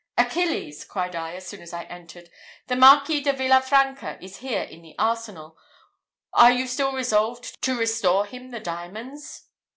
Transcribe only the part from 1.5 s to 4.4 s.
as I entered, "the Marquis de Villa Franca is